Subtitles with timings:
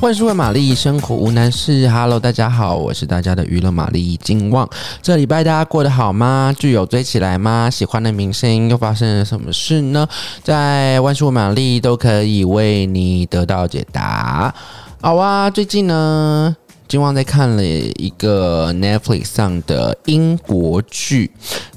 [0.00, 1.86] 万事问玛丽，生活无难事。
[1.86, 4.66] Hello，大家好，我是大家的娱乐玛丽金旺。
[5.02, 6.54] 这礼拜大家过得好吗？
[6.58, 7.68] 剧有追起来吗？
[7.68, 10.08] 喜欢的明星又发生了什么事呢？
[10.42, 14.54] 在万事问玛丽都可以为你得到解答。
[15.02, 16.56] 好啊，最近呢，
[16.88, 21.30] 金旺在看了一个 Netflix 上的英国剧，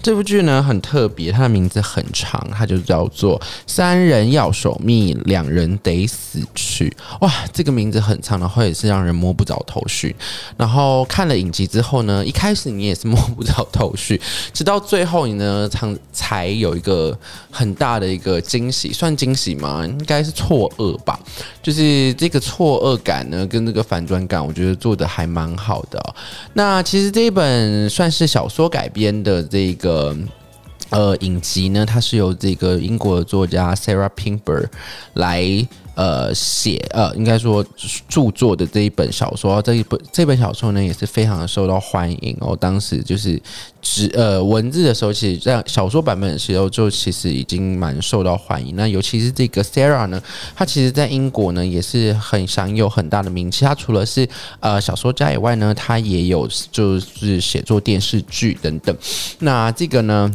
[0.03, 6.89] 这部剧呢很特别，它的名字很长，它就叫做《三人要守密，两人得死去》。
[7.21, 10.13] 哇，这个名字很长，然后也是让人摸不着头绪。
[10.57, 14.19] 然后看了影集之后呢，一开始你也是摸不着头绪，
[14.51, 17.17] 直到最后你呢，才才有一个
[17.49, 19.85] 很大的一个惊喜，算惊喜吗？
[19.85, 21.17] 应该是错愕吧。
[21.61, 25.07] 就是这个错愕感呢，跟这个反转感，我觉得做的。
[25.13, 26.15] 还蛮好的。
[26.53, 30.31] 那其实这一本算是小说改编的这个 um,
[30.93, 34.65] 呃影集呢，它是由这个英国的作家 Sarah Pinker
[35.15, 35.67] 来。
[35.95, 37.63] 呃，写呃，应该说
[38.07, 42.57] 著作的这一本小说，这一本这本小说呢，也是非常的受到欢迎哦。
[42.59, 43.39] 当时就是
[43.79, 48.75] 只呃文字的时候，其实在小说版本的时候，就其实已经蛮受到欢迎。
[48.75, 50.19] 那尤其是这个 Sarah 呢，
[50.55, 53.63] 她其实在英国呢也是很享有很大的名气。
[53.63, 54.27] 她除了是
[54.61, 58.97] 呃小说家以外呢，她也有就是写作电视剧等等。
[59.37, 60.31] 那这个呢？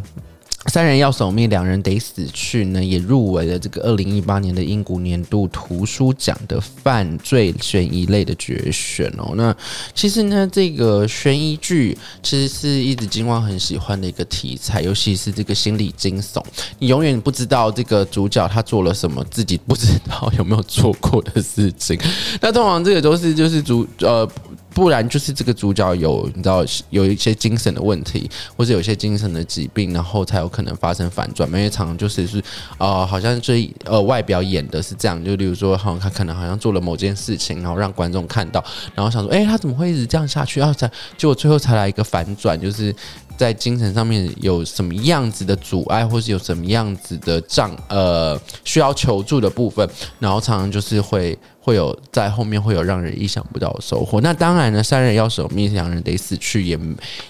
[0.65, 9.33] 三人要守密，两人得死去呢，也入围了这个二零一八年的英国年度图书奖的犯罪悬疑类的决选哦。
[9.35, 9.55] 那
[9.95, 16.43] 其实呢，这个悬疑剧其实是一直金光很喜欢的一个题材，尤其是这个心理惊悚，
[16.77, 21.97] 你永远不知道这个主角他做了什么，自己不知道有没有做过的事情。
[22.41, 24.29] 那通常这个都是就是主呃。
[24.79, 31.49] 不然就是这个主角有你知道有一些精神的问题，或者有一些精神的疾病，然后才有可能发生反转。
[31.49, 32.41] 因为常常就是是
[32.77, 38.63] 呃，好像这呃外表演的是这样，就例如说，好像他可能好像做了某件事情，然后让观众看到，
[38.95, 40.61] 然后想说，哎，他怎么会一直这样下去？
[40.61, 42.95] 然后才结果最后才来一个反转，就是
[43.35, 49.85] 在精神上面有什么样子的阻碍，或是有什么样子的障呃需要求助的部分，
[50.19, 51.37] 然后常常就是会。
[51.61, 54.19] 会有在后面会有让人意想不到的收获。
[54.21, 56.79] 那当然呢，三人要守密，两人得死去，也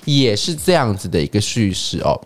[0.05, 2.19] 也是这样子的一个叙事哦。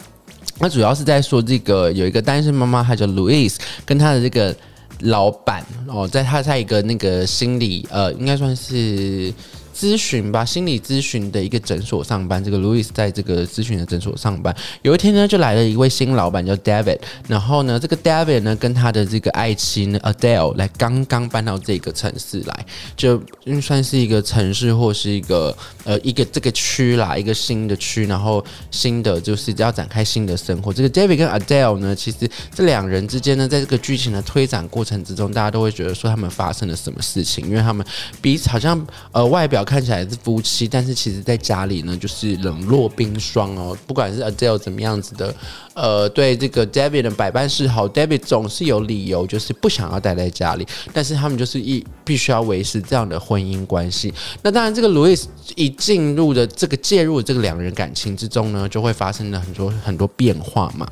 [0.60, 4.56] 那主要是在说这个有一个单身妈妈，她叫 Louis，跟她的这个
[5.00, 9.34] 老板哦，在她在一个那个心理呃，应该算是。
[9.74, 12.44] 咨询吧，心理咨询的一个诊所上班。
[12.44, 14.56] 这个 Louis 在这个咨询的诊所上班。
[14.84, 17.00] 有一天呢，就来了一位新老板，叫 David。
[17.28, 23.20] 然后呢，这个 David 呢，跟他的这个爱妻呢 Adele 来刚刚搬到这个城市来，就
[23.60, 30.72] 算是一个城市或是一个呃一个这个区啦，一个新的区，然后新的就是要展开新的生活。
[30.72, 37.84] 这个 David 跟 Adele 呢，其实这两人之间呢，在这个剧情的推展过程之中，大家都会觉得说他们发生了什么事情，因为他们
[38.22, 38.80] 彼此好像
[39.12, 39.63] 呃外表。
[39.64, 43.78] 看起来是夫妻，但是其实在家里呢，就是冷若冰霜哦。
[43.86, 45.36] 不管是 Adele 怎么样子的，
[45.74, 50.68] 呃，对这个 David 的百般示好，David 总是有理由，就是不想要待在家里。
[50.92, 54.14] 但是他们就是一必须要维持这样的婚姻关系。
[54.42, 55.24] 那当然，这个 Louis
[55.56, 60.88] 一进入的这个介入这个两人感情之中呢，就会发生了很多很多变化嘛。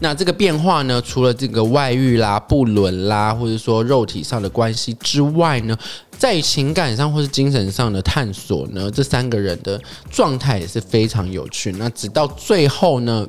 [0.00, 5.76] 那这个变化呢，除了这个外遇啦、不伦啦，或者说肉体上的关系之外呢，
[6.18, 11.72] 在情感上或是精神上的探索呢，这三个人的状态也是非常有趣。
[11.72, 13.26] 那直到最后呢，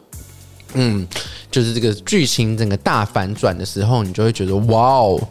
[0.74, 1.08] 嗯。
[1.56, 5.28] 就是这个剧情整个大反转的时候，你就会觉得哇哦，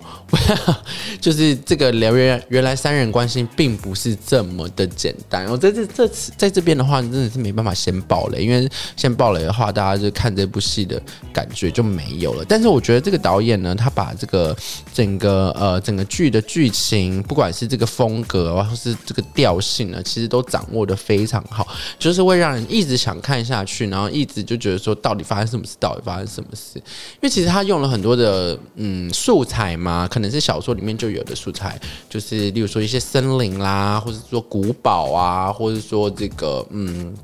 [1.21, 5.47] 就是这个原原原来三人关系并不是这么的简单。
[5.49, 10.99] 我在这这次在这边的话，真的是没办法先爆雷，因为先爆雷的话，大家就看这部戏的
[11.31, 12.43] 感觉就没有了。
[12.49, 14.57] 但是我觉得这个导演呢，他把这个
[14.95, 21.69] 整个呃整个剧的剧情，不管是这个风格或是这个调性呢，其实都掌握的非常好，
[21.99, 26.14] 就是会让人一直想看下去，然后一直就觉得说到底发生什么事，到底发。
[26.15, 26.79] 发生什么事？
[26.79, 37.15] 因为其实他用了很多的嗯素材嘛，可能是小说里面就有的素材，就是例如说一些森林啦，或者说古堡啊，或者说这个嗯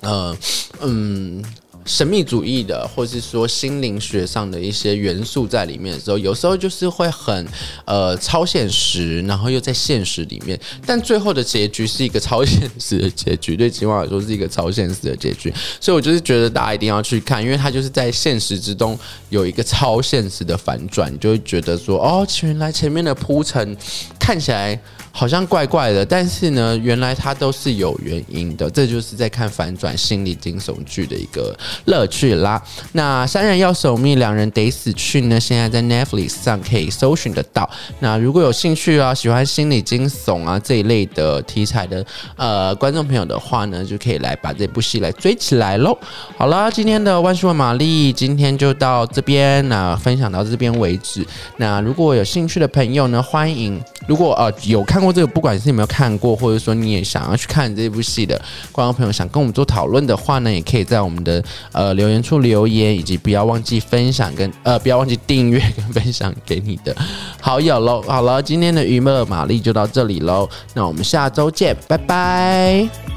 [0.00, 0.36] 呃
[0.80, 1.44] 嗯。
[1.86, 7.46] 神秘主义的，或是说心灵学上的一些元素在里面的时候，有时候就是会很
[7.84, 18.98] 呃超现实，然后又在现实里面，但最后的结局是一个超现实的结局，对金旺来说是一个超现实的结局，所以我就是觉得大家一定要去看，因为它就是在现实之中
[19.30, 23.76] 有一个超现实的反转，你就会觉得说哦，原来前面的铺陈。
[24.26, 24.76] 看起来。
[25.18, 28.68] 好像怪怪的，但是呢，原来它都是有原因的。
[28.68, 32.62] 这就是在看反转心理惊悚剧的一个乐趣啦。
[32.92, 35.40] 那三人要守密，两人得死去呢？
[35.40, 37.66] 现在在 Netflix 上可以搜寻得到。
[38.00, 42.04] 那如果有兴趣啊，喜欢心理惊悚啊这一类的题材的
[42.36, 45.96] 呃观众朋友的话呢，就可以来把这部戏来追起来喽。
[46.36, 51.26] 好了，今天的万事问玛丽今天就到这边，那分享到这边为止。
[51.56, 53.82] 那如果有兴趣的朋友呢，欢迎。
[54.06, 55.16] 如果呃有看过。
[55.16, 58.38] 这个不管是有没有看过，或者说你也想要去看这部戏的
[58.70, 61.42] 观众朋友，想跟我们做讨论的话呢，也可以在我们的
[61.72, 66.94] 呃留言处留言，以及不要忘记分享跟 呃不要忘记订阅跟分享给你的
[67.40, 68.02] 好友喽。
[68.02, 73.15] 好了，今天的娱乐玛丽就到这里喽，那我们下周见，拜拜。